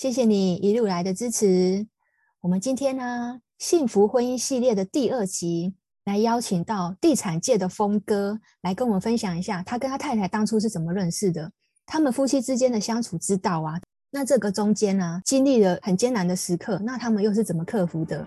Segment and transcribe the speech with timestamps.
[0.00, 1.86] 谢谢你一路来的支持。
[2.40, 5.74] 我们今天呢，幸福婚姻系列的第二集，
[6.06, 11.52] 来邀请到地产界的峰哥来跟我们分享一下，他跟他太太当初是怎么认识的，
[11.84, 13.78] 他们夫妻之间的相处之道啊。
[14.10, 18.26] 那这个中间呢，经历了很艰难的时刻，那他们又是怎么克服的？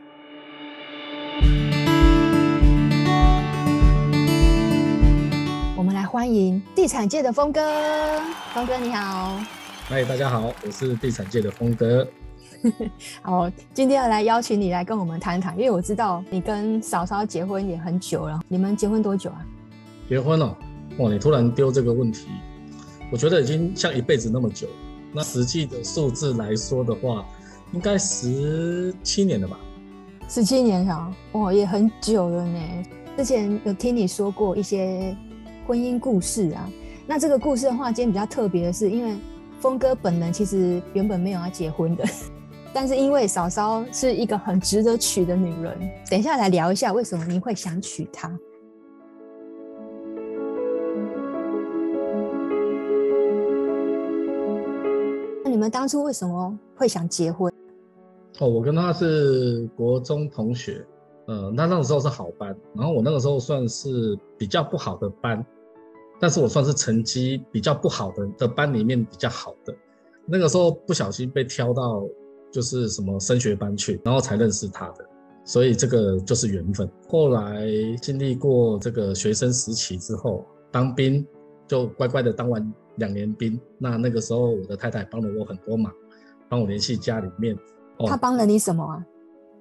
[5.76, 8.22] 我们来欢迎地产界的峰哥，
[8.54, 9.63] 峰哥你好。
[9.90, 12.08] 嗨，大家好，我是地产界的峰哥。
[13.22, 19.46] 好，今天要来邀请你来跟我们谈谈，因为我知道你跟嫂嫂结婚也很久了，你们结婚多久啊？
[20.08, 20.58] 结婚了，
[21.00, 21.12] 哇！
[21.12, 22.28] 你突然丢这个问题，
[23.12, 24.70] 我觉得已经像一辈子那么久。
[25.12, 27.26] 那实际的数字来说的话，
[27.74, 29.60] 应该十七年了吧？
[30.30, 32.60] 十七年啊，哇，也很久了呢。
[33.18, 35.14] 之前有听你说过一些
[35.68, 36.70] 婚姻故事啊，
[37.06, 39.14] 那这个故事的话，今天比较特别的是，因为。
[39.64, 42.04] 峰哥本人其实原本没有要结婚的，
[42.76, 48.28] 但是因为嫂嫂是一个很值得娶的女人，等一下来聊一下为什么您会想娶她。
[55.46, 57.50] 那你们当初为什么会想结婚？
[58.40, 60.86] 哦，我跟她是国中同学，
[61.28, 65.42] 呃，那那个时候是好班，然后我那个时候算是比较不好的班。
[66.24, 69.76] 但是我算是成绩比较不好的的班里面比较好的，
[70.26, 72.02] 那个时候不小心被挑到
[72.50, 75.06] 就是什么升学班去，然后才认识他的，
[75.44, 76.90] 所以这个就是缘分。
[77.10, 77.68] 后来
[78.02, 81.28] 经历过这个学生时期之后，当兵
[81.68, 83.60] 就乖乖的当完两年兵。
[83.78, 85.92] 那那个时候我的太太帮了我很多忙，
[86.48, 87.54] 帮我联系家里面。
[87.98, 89.06] 哦，他帮了你什么啊？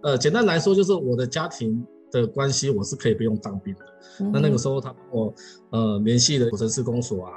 [0.04, 1.84] 呃，简单来说就是我的家庭。
[2.12, 3.80] 的关系我是可以不用当兵的。
[4.20, 5.34] 嗯、那那个时候他帮我
[5.70, 7.32] 呃联系了城市公所啊，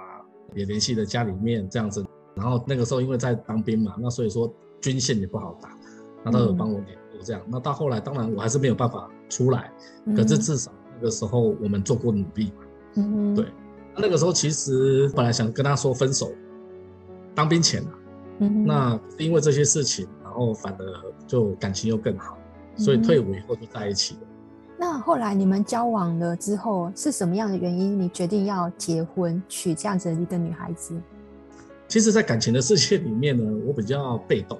[0.53, 2.05] 也联系了家里面这样子。
[2.35, 5.75] 然后那个时候因为在当兵嘛，那所以说军线也不好打，
[6.23, 7.41] 那他有帮我联络这样。
[7.45, 9.71] 嗯、那到后来当然我还是没有办法出来，
[10.05, 12.65] 嗯、可是至少那个时候我们做过努力嘛。
[12.97, 13.45] 嗯对。
[13.95, 16.29] 那那个时候其实本来想跟他说分手，
[17.33, 17.91] 当兵前啊，
[18.39, 20.85] 嗯、那因为这些事情，然后反而
[21.25, 22.37] 就感情又更好，
[22.75, 24.21] 所以退伍以后就在一起了。
[24.77, 27.99] 那后来你们交往了之后，是什么样的原因？
[27.99, 30.93] 你决定要结婚娶这样子的一个女孩子？
[31.87, 34.59] 其实，在感情的世界里面呢，我比较被动。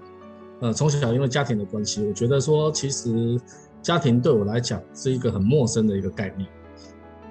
[0.62, 3.40] 呃，从小因为家庭的关系，我觉得说，其实
[3.82, 6.50] 家庭对我来讲是一个很陌生的一个概念。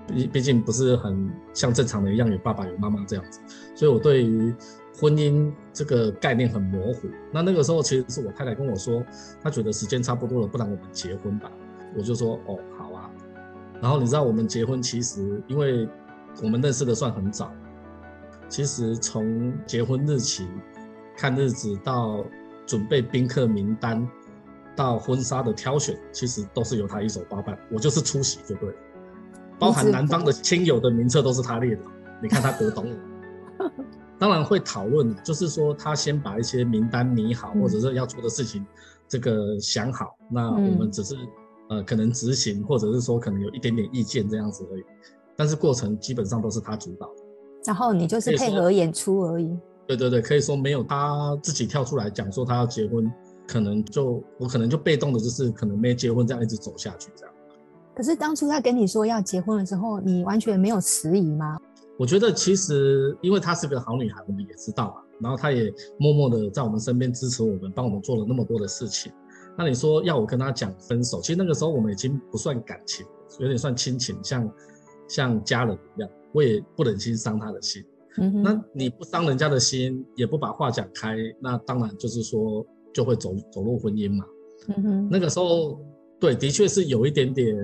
[0.07, 3.41] 毕毕竟不是很像正常的一样有爸爸有妈妈这样子，
[3.75, 4.55] 所以我对于
[5.01, 7.09] 婚姻这个概念很模糊。
[7.33, 9.03] 那那个时候，其实是我太太跟我说，
[9.43, 11.51] 她觉得时间差不多了，不然我们结婚吧。
[11.97, 13.11] 我就说哦，好啊，
[13.81, 15.89] 然后你知道我们结婚其实，因为
[16.43, 17.53] 我们认识的算很早，
[18.49, 20.49] 其实从结婚日期、
[21.17, 22.25] 看日子到
[22.67, 24.09] 准备宾客名单，
[24.75, 28.77] 到婚纱的挑选，其实都是由他一手包办，我就是出席就对了，
[29.59, 31.83] 包含男方的亲友的名册都是他列的，
[32.21, 33.71] 你看他多懂我。
[34.19, 38.67] 当然会讨论，就是说他先把一些名单拟好，或者是要做的事情
[39.07, 41.17] 这个想好，那我们只是。
[41.71, 44.83] 呃，可能执行，或者是说可能有一点点意见这样子而已，
[45.37, 47.11] 但是过程基本上都是他主导，
[47.65, 49.57] 然后你就是配合演出而已。
[49.87, 53.11] 对对对，可以说没有他自己跳出来讲说他要结婚，
[53.47, 57.35] 可能就我可能就被动的，就是可能没结婚这样一直走下去这样。
[57.95, 61.59] 可是当初他跟你说要结婚的时候，你完全没有迟疑吗？
[61.97, 69.13] 我觉得其实因为她是个好女孩，我们也知道嘛，然后她也默默的在我们身边支持我们，帮我们做了那么多的事情。
[69.57, 73.07] 那你说要我跟他讲分手，其实那个时候我们已经不算感情，
[73.39, 74.53] 有点算亲情，像
[75.09, 77.85] 像家人一样，我也不忍心伤他的心。
[78.19, 84.25] 嗯，那你不伤人家的心，也不把话讲开，那当然就是说就会走走入婚姻嘛。
[84.69, 85.81] 嗯哼，那个时候
[86.19, 87.57] 对，的确是有一点点，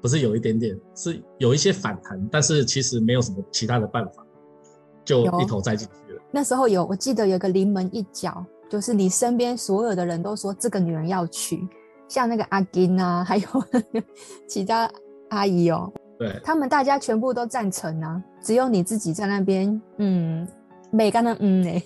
[0.00, 4.26] 不是有一点点，是有一些反弹，但是其实没有什么其他的办法，
[5.04, 6.22] 就一头栽进去了。
[6.30, 8.44] 那时候有，我记得有个临门一脚。
[8.68, 11.66] 就是你身边所有的人都说这个女人要娶，
[12.08, 13.44] 像那个阿金啊， 还有
[14.48, 14.90] 其他
[15.30, 20.46] 阿姨哦，对，他们大家全部都赞成啊，只有你自己在那边，嗯，
[20.90, 21.82] 没干的，嗯嘞，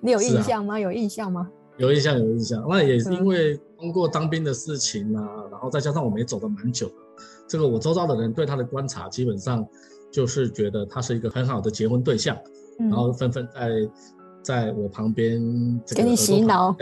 [0.00, 0.74] 你有印象吗？
[0.74, 1.48] 啊、有印象吗？
[1.76, 2.66] 有印象，有印象。
[2.68, 6.94] 那也是因为通过当兵的事情啊，嗯、然后再加上我们也走得蛮久的，
[7.46, 9.64] 这个我周遭的人对他的观察，基本上
[10.10, 12.36] 就是觉得他是一个很好的结婚对象，
[12.80, 13.70] 嗯、然后纷纷在
[14.42, 15.40] 在我旁边
[15.94, 16.76] 给你 洗脑，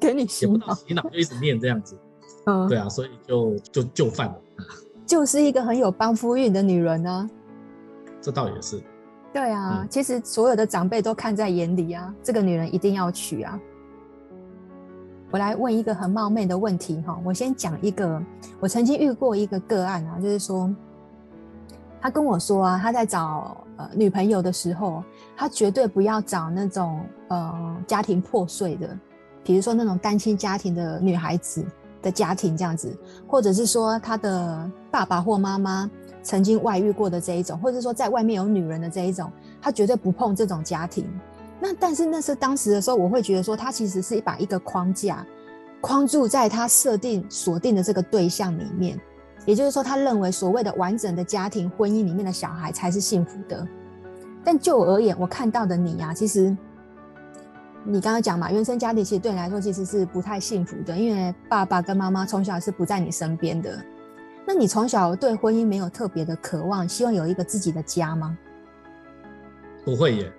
[0.00, 1.96] 给你洗脑，洗脑就一直念这样子。
[2.46, 4.40] 嗯，对啊，所以就就就范了，
[5.06, 7.30] 就是一个很有帮夫运的女人呢、啊。
[8.20, 8.82] 这倒也是。
[9.32, 13.60] 对啊，嗯、其实所有的长辈都看在眼里啊，这个女人一定要娶啊。
[15.32, 18.22] 我来问一个很冒昧的问题哈，我先讲一个，
[18.60, 20.74] 我曾经遇过一个个案啊，就是说，
[22.00, 25.02] 他跟我说啊，他在找呃女朋友的时候，
[25.36, 28.88] 他绝对不要找那种呃家庭破碎的，
[29.44, 31.64] 比如说那种单亲家庭的女孩子
[32.02, 32.96] 的家庭这样子，
[33.26, 35.90] 或者是说他的爸爸或妈妈
[36.22, 39.30] 曾经外遇过的这一种，或者是说在外面有女人的这一种，
[39.60, 41.08] 他绝对不碰这种家庭。
[41.58, 45.26] 那但是那是当时的时候，我会觉得说，他其实是一把一个框架
[45.80, 49.00] 框住在他设定锁定的这个对象里面，
[49.46, 53.66] 也就是说，他认为所谓的完整的家庭婚姻里面的小孩才是幸福的。
[54.44, 56.54] 但就我而言，我看到的你啊，其实
[57.84, 63.82] 你刚刚讲嘛，原生家庭其实对你来说其实是不太幸福的，因为爸爸跟妈妈从小是不在你身边的。
[64.46, 68.36] 那你从小对婚姻没有特别的渴望，希望有一个自己的家吗？
[69.84, 70.32] 不会耶。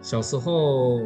[0.00, 1.00] 小时候，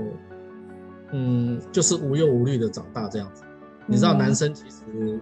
[1.12, 3.42] 嗯，就是无忧无虑的长大这样子。
[3.86, 5.20] 你知道，男生其实，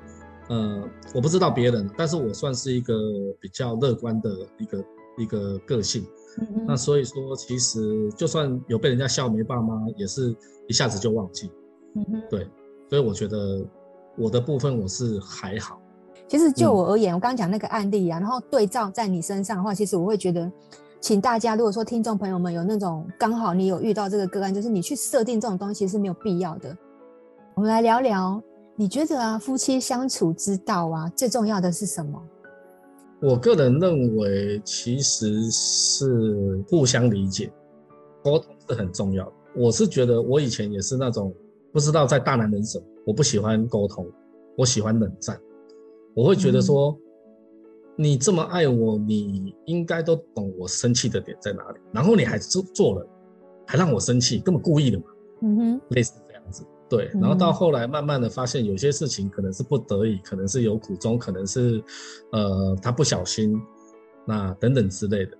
[0.50, 0.82] 呃，
[1.14, 2.94] 我不知道别人，但是我算是一个
[3.41, 4.85] 比较乐观的一个
[5.17, 6.05] 一个个性。
[6.41, 10.37] 嗯、那所以说，其实就算有被人家笑没爸妈，也是
[10.69, 11.50] 一下子就忘记。
[12.29, 12.47] 对，
[12.88, 13.64] 所以我觉得
[14.19, 15.81] 我的部分我是还好。
[16.29, 20.50] 其实就我而言，嗯、我刚刚讲那个案例啊，然后对照在你身上的话，其实我会觉得。
[21.03, 26.76] 请大家，如果说听众朋友们有那种刚好你有遇到这个个案，就是你去设定这种东西是没有必要的。
[27.55, 28.43] 我们来聊聊，
[28.81, 32.19] 你觉得啊，夫妻相处之道啊，最重要的是什么？
[33.21, 37.53] 我个人认为，其实是互相理解，
[38.25, 39.32] 沟通是很重要的。
[39.55, 41.31] 我是觉得，我以前也是那种
[41.75, 44.11] 不知道在大男人什么，我不喜欢沟通，
[44.56, 45.38] 我喜欢冷战，
[46.15, 46.93] 我会觉得说。
[46.93, 47.00] 嗯
[47.97, 53.06] 你这么爱我，你应该都懂我生气的点在哪里，然后你还做做了，
[53.67, 55.05] 还让我生气，根本故意的嘛。
[55.43, 57.11] 嗯哼，类似这样子，对。
[57.15, 61.83] 然后到后来，慢慢的发现有些事情可能是不得已，可能是有苦衷，可能是，
[62.33, 63.59] 呃，他不小心，
[64.27, 65.39] 那等等之类的。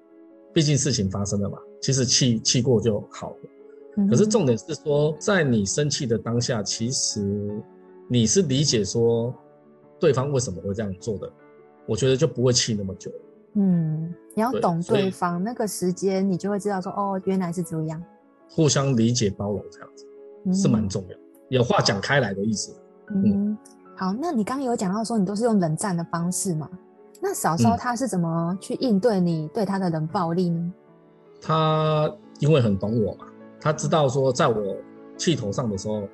[0.55, 4.07] 毕竟事情发生了嘛，其实气气过就好了。
[4.09, 7.21] 可是重点是说，在你生气的当下，其实
[8.09, 9.35] 你是理解说
[9.99, 11.31] 对方为什么会这样做的。
[11.87, 13.11] 我觉得就不会气那么久。
[13.55, 18.01] 嗯，你要懂对方，那个时间你就会知道说，哦，原来是这样。
[18.49, 20.07] 互相理解包容这样子，
[20.47, 21.17] 嗯、是蛮重要，
[21.51, 22.75] 有话讲开来的意思。
[23.09, 23.59] 嗯，嗯
[23.97, 26.69] 好，那你刚刚有讲到说你都是用冷战的方式嘛？
[27.21, 30.73] 那嫂嫂他是怎么去应对你对他的冷暴力呢？
[31.43, 33.27] 他因为很懂我嘛，
[33.61, 34.77] 他知道说在我
[35.19, 36.09] 气头上的时候，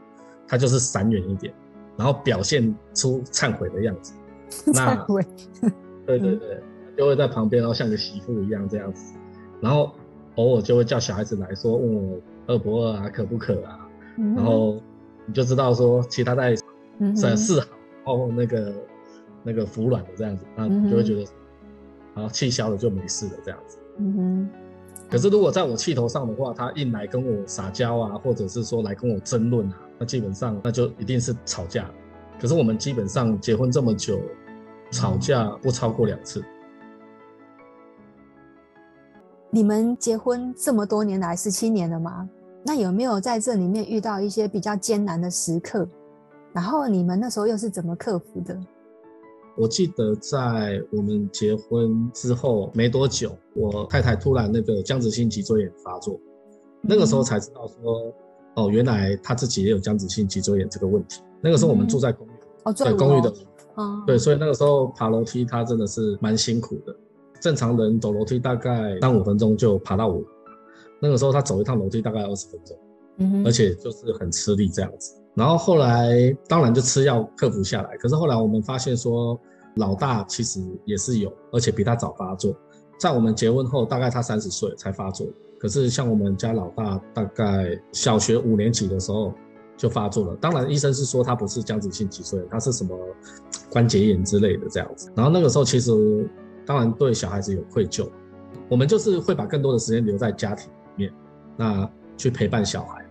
[0.49, 1.55] 他就是闪远一点，
[1.97, 4.15] 然后表现出忏悔的样子。
[4.73, 5.25] 忏悔
[6.07, 6.63] 对对对，
[6.97, 9.15] 就会在旁边，然后像个媳妇一样这样子，
[9.61, 9.93] 然后
[10.37, 13.89] 偶尔就会叫小孩子来说，问我饿不饿啊，渴不渴啊，
[14.19, 14.81] 嗯、然后
[15.27, 16.57] 你就知道说，其他在
[17.15, 17.67] 在示好，
[18.05, 18.75] 然后那个
[19.43, 21.27] 那个服软的这样子，那你就会觉得，
[22.15, 23.79] 然后气消了就没事了这样子。
[23.99, 24.49] 嗯哼。
[25.09, 31.89] 可是如果在我气头上的话，他硬来跟我撒娇啊，或者是说来跟我争论啊，那基本上那就一定是吵架。
[32.41, 34.21] 可是我们基本上结婚这么久，
[34.91, 36.45] 吵架不超过两次。
[39.49, 42.29] 你们结婚这么多年来，十七年了吗？
[42.67, 45.89] 那有没有在这里面遇到一些比较艰难的时刻？
[46.53, 48.59] 然后你们那时候又是怎么克服的？
[49.57, 56.19] 我记得在我们结婚之后没多久，我太太突然那个僵直性脊椎炎发作，
[56.83, 58.13] 那个时候才知道说，
[58.57, 61.23] 哦，原来她自己也有僵直性脊椎炎这个问题。
[61.41, 62.31] 那个时候我们住在公寓，
[62.65, 63.33] 嗯、对公寓的，
[63.77, 66.93] 哦、对，所以那个时候爬楼梯，她真的是蛮辛苦的。
[67.41, 70.27] 正常人走楼梯大概三五分钟就爬到五楼，
[71.01, 72.79] 那个时候他走一趟楼梯大概二十分钟，
[73.19, 75.15] 嗯，而且就是很吃力这样子。
[75.35, 79.39] 然后后来当然就吃药克服下来，可是后来我们发现说，
[79.77, 82.55] 老大其实也是有，而且比他早发作。
[82.99, 85.27] 在我们结婚后，大概他三十岁才发作，
[85.59, 89.33] 可是像我们家老大，大概小学五年级的时候。
[89.79, 92.97] 就发作了，当然医生是说他不是僵直性脊椎，他是什么
[93.71, 95.13] 关节炎之类的这样子。
[95.15, 96.27] 然后那个时候其实
[96.65, 98.09] 当然对小孩子有愧疚，
[98.71, 100.71] 我们就是会把更多的时间留在家庭
[101.57, 103.03] 那去陪伴小孩。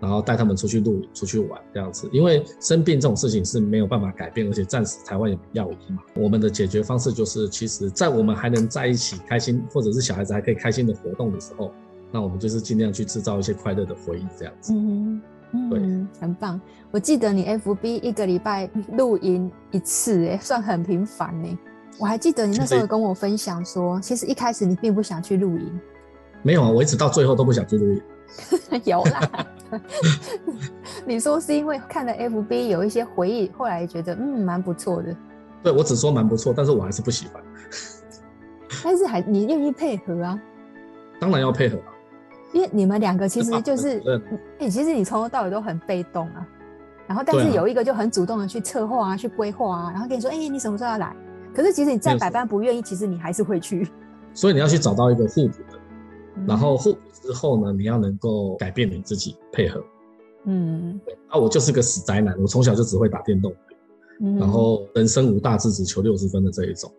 [0.00, 2.10] 然后带他们出去露营、出去玩这样子。
[2.10, 6.02] 因为生病这种事情是没有办法改变，而且暂时台湾也没药医嘛。
[6.16, 11.70] 我们的解决方式就是，其实，在我们还能在一起开心，或者是小孩子还可以开心的活动的时候，
[12.10, 14.74] 那我们就是尽量去制造一些快乐的回忆，这样子。
[14.74, 15.22] 嗯
[15.52, 15.80] 嗯，对，
[16.20, 16.60] 很棒。
[16.90, 21.58] 我记得你 FB 一个礼拜露营一次，哎，算很频繁呢。
[22.00, 25.80] 我还记得你那时候跟我分享说，其实一开始你并不想去露营。
[26.42, 28.02] 没有啊，我一直到最后都不想去露营。
[28.84, 29.46] 有啦，
[31.04, 35.14] 你说是因为看了 FB 有一些回忆，后来觉得嗯蛮不错的。
[35.62, 37.42] 对，我只说蛮不错，但是我还是不喜欢。
[38.82, 40.40] 但是还你愿意配合啊？
[41.20, 41.92] 当然要配合啊，
[42.52, 43.98] 因为你们两个其实就是，
[44.58, 46.46] 哎、欸，其实你从头到尾都很被动啊。
[47.06, 51.14] 然后但是有一个就很主动的去策划啊，去规划啊，然后跟你说，哎、欸，你什么时候要来？
[51.54, 53.86] 可是其实你再百般不愿意，其实你还是会去。
[54.32, 55.54] 所以你要去找到一个互补
[56.46, 59.82] 然后互补之后呢，你要能够改变你自己配合。
[60.44, 63.54] 嗯，啊，我就是个死宅男，我从小就只会打电动，
[64.20, 66.90] 嗯、然后人生无大志，只求六十分的这一种。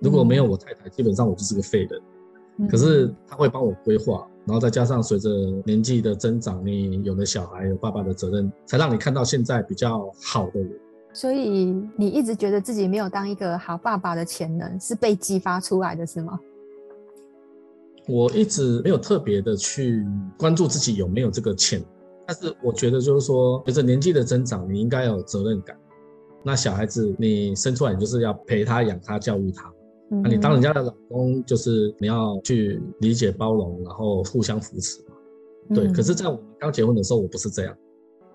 [0.00, 2.00] 如果没有我太太，基本上我就是个废人。
[2.58, 5.30] 嗯、可是他会帮我规划，然后再加上随着
[5.64, 10.70] 年纪的增长，你有了小孩，有爸爸的责任，才让你看到现在比较好的人。
[11.14, 16.38] 所以你一直觉得自己没有当一个好爸爸的潜能，是被激发出来的，是吗？
[18.08, 20.04] 我一直没有特别的去
[20.38, 21.82] 关注自己有没有这个潜，
[22.26, 25.76] 但是我觉得就是说，随着年纪的增长，你应该有责任感。
[26.44, 29.72] 那小孩子你生出来，你就是要陪他、养他、教育他。
[30.08, 35.14] 那、嗯啊、你当人家的老公，就是你要去理解、包容，然后互相扶持嘛。
[35.74, 35.86] 对。
[35.86, 37.76] 嗯、可是，在我们刚结婚的时候，我不是这样，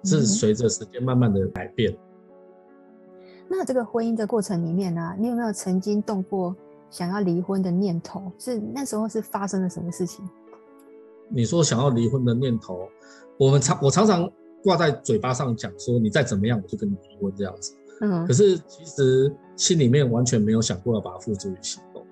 [0.05, 1.93] 是随着时间慢慢的改变。
[3.49, 6.55] 那这个婚姻的过程里面呢、啊，你有没有曾经动过
[6.89, 8.31] 想要离婚的念头？
[8.37, 10.27] 是那时候是发生了什么事情？
[11.29, 12.87] 你说想要离婚的念头，
[13.37, 14.29] 我们常我常常
[14.63, 17.73] 挂在嘴巴上讲说，你再怎么样我就跟你离婚这样子。
[18.01, 22.05] 嗯，可是其实心里面完全没有想过要把它付诸于行动。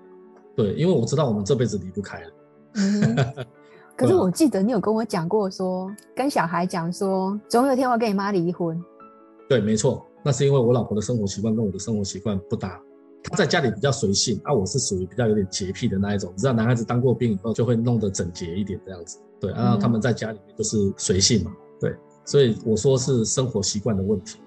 [0.56, 2.32] 对，因为我知道我们这辈子离不开了。
[2.76, 3.16] 嗯，
[3.96, 8.82] 可是我记得你有跟我讲过说，说跟小孩讲说，总有一天我要跟你妈离婚。
[9.48, 10.06] 对，没错。
[10.24, 12.82] 那是因为我老婆的生活习惯跟我的生活习惯不搭，
[13.30, 16.32] 她在家里比较随性，啊，我是属于比较有点洁癖的那一种。
[16.36, 24.40] 你知道，男孩子当过兵以后就会弄得整洁一点这样子，对，然后他们在家里面就是随性嘛，对，所以我说是生活习惯的问题。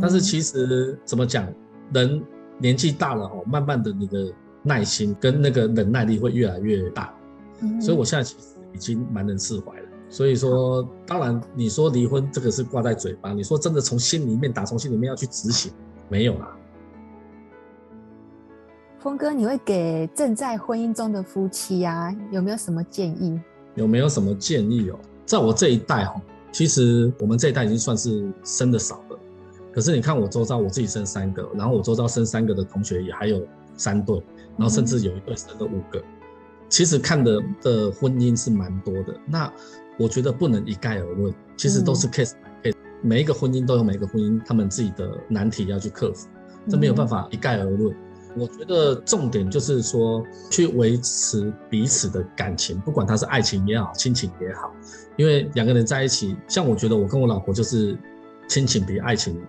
[0.00, 1.46] 但是其实怎么讲，
[1.92, 2.20] 人
[2.58, 7.14] 年纪大了哦，慢慢的你的耐心跟那个忍耐力会越来越大，
[7.80, 9.88] 所以我现在其实已经蛮能释怀了。
[10.08, 15.72] 所以说，当然你说离婚这个是挂在嘴巴，你说真的从心里面打从心里面要去执行，
[16.08, 16.56] 没有啦。
[19.06, 23.40] 峰哥，你会给正在婚姻中的夫妻啊，有没有什么建议？
[23.76, 24.98] 有没有什么建议哦？
[25.24, 26.20] 在我这一代哈，
[26.50, 29.18] 其实我们这一代已经算是生的少了，
[29.72, 33.46] 可是你看我周遭，我自己生三个，然后我周遭生三个的同学也还有
[33.76, 34.20] 三对，
[34.56, 36.02] 然后甚至有一对生了五个，
[36.68, 39.14] 其实看的的婚姻是蛮多的。
[39.24, 39.48] 那
[40.00, 46.26] 我觉得不能一概而论，其实都是 case by case，每一个婚姻都有每一个婚姻他们自己的难题要去克服，
[46.68, 47.96] 这没有办法一概而论。
[48.36, 54.70] 我觉得重点就是说，去维持彼此的感情，不管他是爱情也好，亲情也好，
[55.16, 57.98] 因为两个人在一起，像我觉得我跟我老婆就是
[58.46, 59.40] 亲情比爱情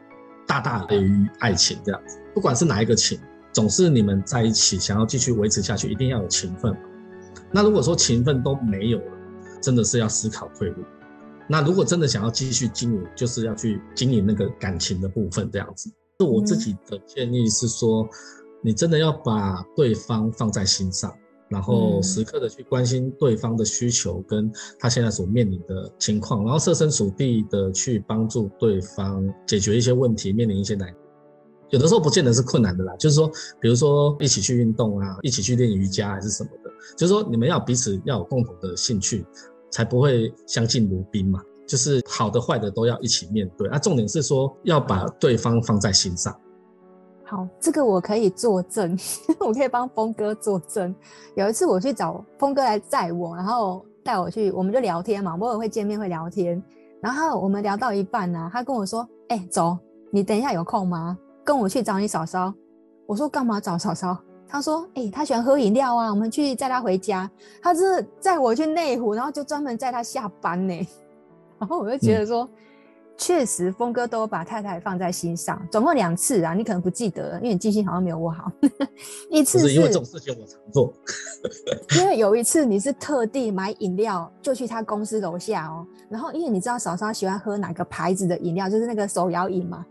[0.48, 3.20] 大大大于爱情这样子，不管是哪一个情，
[3.52, 6.76] 总是你们在一起想要继续维持下去，一定要有情分。
[7.52, 9.18] 那如果说情分都没有了，
[9.62, 10.84] 真的是要思考退路。
[11.50, 15.90] 那如果真的想要继续经营，就是要去经营那个感情的部分，这样子。
[16.20, 18.08] 是我自己的建议是说，
[18.62, 21.14] 你真的要把对方放在心上，
[21.50, 30.94] 然后时刻的去关心对方的需求跟他现在所面临的情况，然后设身处地的去帮助对方解决一些问题，面临一些难。
[31.70, 36.72] 有的时候不见得是困难的啦，就是说，比如说一起去运动啊，一起去练瑜伽还是什么的。
[36.96, 39.26] 就是说，你们要彼此要有共同的兴趣，
[39.70, 41.42] 才不会相敬如宾嘛。
[41.68, 43.78] 就是好的坏的都要一起面对啊。
[43.78, 46.34] 重点是说要把对方放在心上。
[47.30, 48.98] 好，这个我可以作证，
[49.40, 50.96] 我可以帮峰哥作证。
[51.36, 56.64] 有一次我去找峰哥来载我，然后带我去，我们就聊天嘛，偶尔会见面会聊天。
[57.02, 59.78] 然后我们聊到一半呢、啊，他跟我说：“哎、欸，走，
[60.10, 61.18] 你等一下有空吗？
[61.44, 62.54] 跟我去找你嫂嫂。”
[63.06, 64.18] 我说：“干嘛找嫂嫂？”
[64.48, 67.30] 他说：“哎、欸，他喜欢喝饮料啊，我们去载他回家。
[67.62, 70.88] 他是载我去内湖，然后就专门载他下班呢。
[71.60, 72.50] 然后我就觉得说，
[73.18, 78.52] 确实，峰哥都把太太放在心上，总共两次啊，你可能不记得，因为你记性好像没有我好。
[79.32, 80.94] 一次是，是因为这种事情我常做，
[82.00, 89.84] 因为有一次你是特地买饮料就去他公司楼下哦，然后因为你知道嫂嫂喜欢喝哪个牌子的饮料，就是那个手摇饮嘛，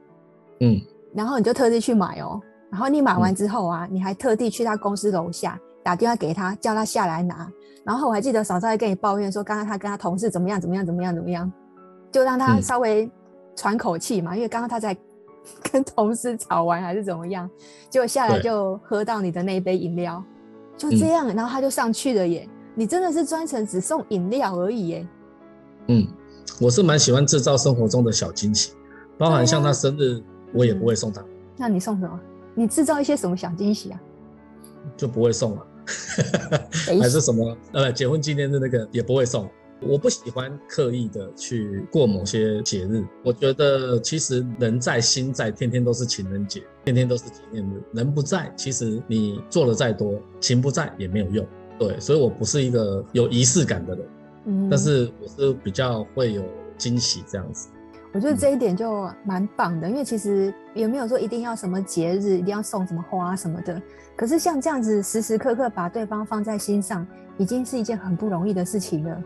[0.60, 0.80] 嗯，
[1.12, 2.40] 然后你就特地去买哦，
[2.70, 7.50] 然后你买完之后啊，嗯、你还特地去他公司楼下打电话给他，叫他下来拿，
[7.84, 11.52] 然后我还记得嫂嫂还跟你抱怨说，刚刚他跟他同事怎么样怎么样怎么样怎么样。
[12.16, 13.06] 就让他稍微
[13.54, 14.96] 喘口气嘛，嗯、因为刚刚他在
[15.70, 17.46] 跟同事吵完还是怎么样，
[17.90, 20.24] 结果下来就喝到你的那一杯饮料，
[20.78, 22.48] 就这样，嗯、然后他就上去了耶。
[22.74, 25.08] 你真的是专程只送饮料而已耶。
[25.88, 26.06] 嗯，
[26.58, 28.72] 我是蛮喜欢制造生活中的小惊喜，
[29.18, 30.22] 包含像他生日，
[30.54, 31.20] 我也不会送他。
[31.20, 32.18] 嗯、那你送什么？
[32.54, 34.00] 你制造一些什么小惊喜啊？
[34.96, 35.66] 就不会送了，
[36.98, 39.46] 还是什么呃结婚纪念日那个也不会送。
[39.82, 47.82] 我不喜欢刻意的去过某些节日，我觉得其实人在心在，天天都是情人节，天天都是纪念日。
[47.92, 51.46] 人不在，其实你做的再多，情不在也没有用。
[51.78, 54.06] 对，所以我不是一个有仪式感的人，
[54.46, 56.42] 嗯，但是我是比较会有
[56.78, 57.68] 惊喜这样子。
[58.12, 63.80] 我觉得这一点就蛮棒的，因为其实也没有说一定要什么节日，一定要送什么花什么的。
[64.16, 67.06] 可是像这样子时时刻刻把对方放在心上，
[67.36, 69.22] 已经是一件很不容易的事情了。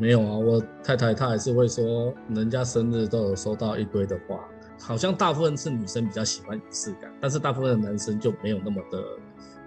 [0.00, 4.40] 没有啊，我太太她还是会说，人家生日都有收到一堆的花，
[4.80, 9.04] 好像大部分是女生比较喜欢仪式感，但是大部分的男生就没有那么的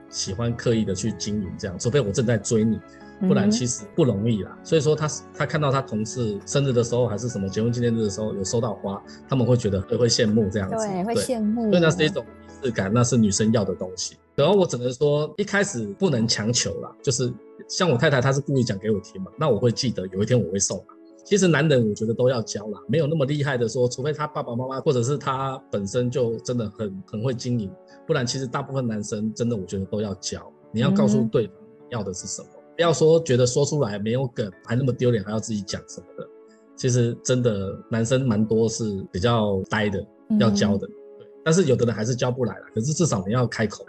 [0.10, 2.80] 喜欢刻意的去经营这样，除非我正在追你，
[3.22, 4.52] 不然其实不容易啦。
[4.54, 14.18] 嗯、所以说他他看到他同事生日的时候，还是什么结婚纪念日的时候有收到花，他们会觉得会会羡慕这样子，对，会羡慕，所以那是一种仪式感，那是女生要的东西。
[14.36, 17.34] 然后我只能说，一开始不能强求啦，就是。
[17.70, 20.84] 像我太太，她是故意讲给我听嘛，那我会记得有一天我会送。
[21.24, 27.72] 其实男人我觉得都要教啦，没有那么厉害的说，除非他爸爸妈妈或者是他本身就真的很很会经营，
[28.06, 30.46] 不然其实大部分男生真的我觉得都要教。
[30.74, 31.56] 你要告诉对方
[31.90, 36.28] 要的是什么，嗯、不要说觉得说出来没有梗，还那么丢脸，还要自己讲什么的。
[36.76, 40.06] 其实真的男生蛮多是比较呆的，
[40.40, 40.88] 要教的。
[40.88, 43.86] 对，但是有的人还是教不来了，可是至少你要开口。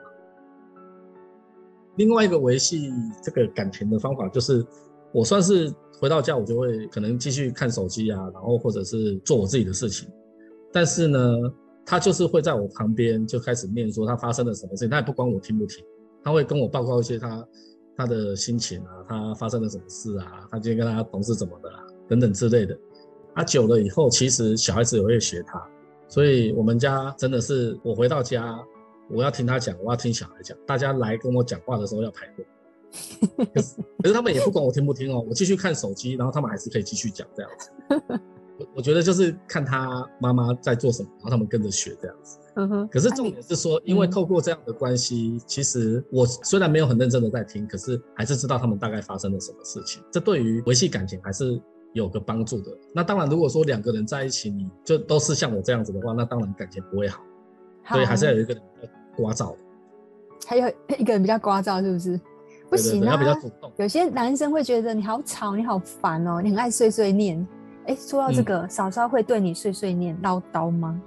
[1.96, 2.92] 另外一个维系
[3.22, 4.64] 这个感情的方法，就是
[5.12, 10.08] 我算是回到家，我就会可能继续看手机啊，然后或者是做我自己的事情。
[10.72, 11.18] 但是呢，
[11.86, 15.82] 他就是会在我旁边就开始念说他发生了什么事情，他也不管我听不听，
[16.22, 17.46] 他会跟我报告一些他
[17.96, 22.78] 他的心情啊，他发生了什么事啊，他今天跟他同事怎么的、啊，等等之类的。
[23.34, 25.60] 啊，久了以后，其实小孩子也会学他，
[26.08, 28.58] 所以我们家真的是我回到家。
[29.10, 30.56] 我要听他讲，我要听小孩讲。
[30.66, 32.46] 大家来跟我讲话的时候要排队。
[33.52, 37.70] 可是，可是他们也不管我听不听哦，我继续看手机，然后他们还是可以继续讲这样子。
[38.58, 42.38] 我我觉得就是看他妈妈在做什么，然后他们跟着学这样子。
[42.56, 42.88] 嗯哼。
[42.88, 50.02] 可是重点是说，因为透过这样的关系，其实我虽然没有很认真的在听，可是还是知道他们大概发生了什么事情。
[50.10, 51.60] 这对于维系感情还是
[51.92, 52.70] 有个帮助的。
[52.92, 57.22] 那当然，如果说两个人在一起，你就都是像我这样子的话，那当然感情不会好。
[57.88, 58.88] 所以还是要有一个人比较
[59.24, 59.58] 聒噪的，
[60.46, 62.20] 还有一个人比较聒噪，是不是？
[62.70, 63.70] 不行啊，比较主动。
[63.76, 67.46] 有些男生会觉得你好吵，你好烦哦，你很爱碎碎念。
[67.86, 71.00] 哎，说到这个，嗯、嫂嫂会对你碎碎念唠叨吗？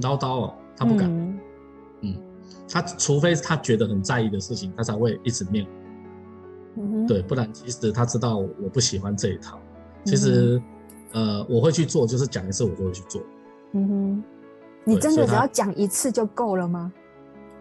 [0.00, 1.04] 唠叨哦，她不敢。
[1.08, 1.38] 嗯，
[2.02, 2.16] 嗯，
[2.68, 5.66] 他除非她觉得很在意的事情，她才会一直念。
[6.76, 9.58] 嗯哼，对，不然其实她知道我不喜欢这一套。
[10.04, 10.60] 其实，
[11.12, 13.22] 嗯、呃，我会去做，就是讲一次我就会去做。
[13.72, 14.24] 嗯哼。
[14.88, 16.92] 你真的只要讲一次就够了吗？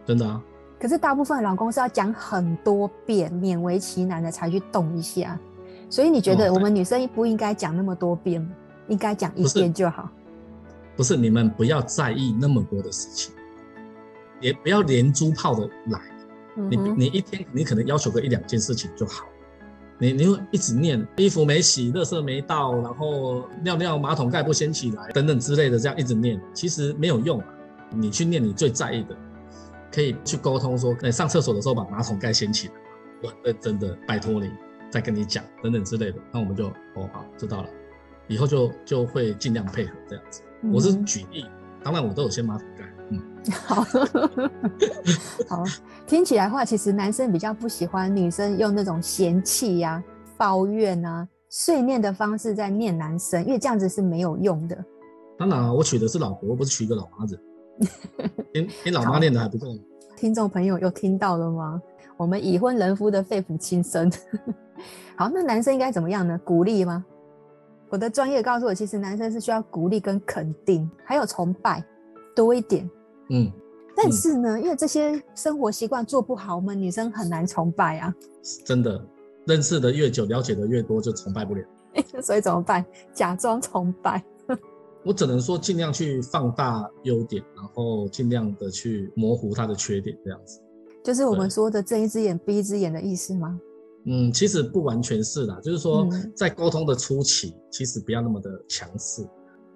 [0.05, 0.39] 真的啊。
[0.77, 5.39] 可是大部分老公是要讲很多遍，勉为其难的才去动一下。
[5.89, 8.45] 所以你觉得我们女生不应该讲那么多遍，
[8.87, 10.09] 应该讲一遍就好。
[10.95, 13.33] 不是，你们不要在意那么多的事情，
[14.39, 15.99] 也不要连珠炮的来。
[16.69, 19.25] 你你一天你可能要求个一两件事情就好。
[19.97, 27.45] 你你会一直念衣服没洗，垃圾没倒，然后尿尿马桶盖不掀起来，等等之类的，这样一直念，其实没有用啊。
[27.91, 29.15] 你去念你最在意的，
[29.91, 32.73] 可以去沟通说，哎，上厕所的时候把马桶盖掀起来，
[33.23, 34.51] 我很认真的拜托你，
[34.89, 37.69] 再跟你讲，等等之类的，那我们就哦好知道了，
[38.27, 40.41] 以后就就会尽量配合这样子。
[40.73, 41.45] 我是举例，
[41.83, 42.83] 当然我都有些马桶盖。
[43.09, 43.21] 嗯，
[43.51, 43.83] 好，
[45.47, 45.63] 好，
[46.07, 50.03] 听起来的话，其实男生比较不喜欢女生用那种嫌弃呀、啊、
[50.37, 54.75] 抱怨啊、碎念的方式在念男生，因为这样子是没有用的。
[55.37, 57.39] 当然啊，我娶的是老婆，不是娶一个老妈子。
[58.53, 59.67] 你你老妈念的还不够。
[60.15, 61.81] 听众朋友有听到了吗？
[62.17, 64.09] 我们已婚人夫的肺腑亲声。
[65.17, 66.39] 好，那男生应该怎么样呢？
[66.43, 67.05] 鼓励吗？
[67.89, 71.83] 我的专业告诉我，其实男生是需要鼓励跟肯定，还有崇拜
[72.35, 72.89] 多一点。
[73.29, 73.51] 嗯，
[73.95, 78.13] 但是呢，嗯、因为这些生活习惯做不好，我们女生很难崇拜啊。
[78.65, 79.05] 真的，
[79.45, 81.63] 认识的越久，了解的越多，就崇拜不了。
[82.21, 82.83] 所以怎么办？
[83.13, 84.23] 假装崇拜。
[85.05, 90.59] 我只能说，尽量去放大优点，然后尽量的去模糊他的缺点，这样子。
[91.03, 93.59] 就是我们说的睁一只眼闭一只眼的意思吗？
[94.07, 99.23] 嗯，其实不完全是啦，就是说在沟通的初期，嗯、其实不要那么的强势。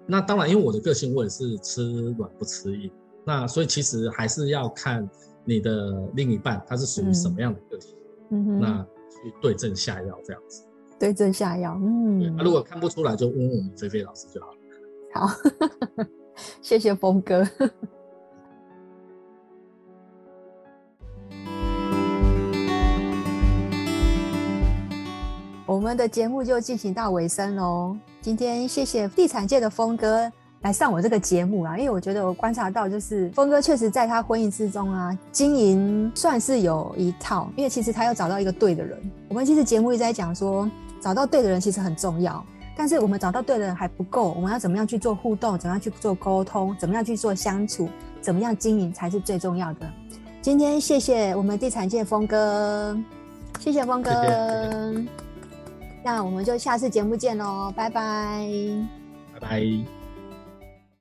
[0.06, 2.90] 那当然，因为我的个性，我也是吃软不吃硬。
[3.24, 5.08] 那所以其实还是要看
[5.44, 7.94] 你的另一半他是属于什么样的个性，
[8.30, 10.64] 嗯哼，那去对症下药这样子。
[10.98, 12.34] 对症下药，嗯。
[12.36, 14.54] 那如果看不出来，就问问我们菲菲老师就好了。
[15.12, 15.28] 好，
[16.62, 17.46] 谢谢峰哥。
[25.66, 27.96] 我们的节目就进行到尾声喽。
[28.20, 30.30] 今天谢谢地产界的峰哥
[30.62, 37.48] 来上我这个节目啊，因为我觉得我观察到，就是峰哥确实在他婚姻之中啊，经营算是有一套。
[37.56, 39.00] 因为其实他要找到一个对的人。
[39.28, 40.70] 我们其实节目一直在讲说，
[41.00, 42.44] 找到对的人其实很重要。
[42.80, 45.58] 但是我们找到对的人还不够，我们要怎么样去做互动？
[45.58, 46.74] 怎么样去做沟通？
[46.78, 47.90] 怎么样去做相处？
[48.22, 49.80] 怎么样经营才是最重要的？
[50.40, 52.98] 今天谢谢我们地产界峰哥，
[53.58, 54.10] 谢谢峰哥。
[54.10, 55.08] 谢谢
[56.02, 58.48] 那我们就下次节目见喽，拜拜，
[59.34, 59.99] 拜拜。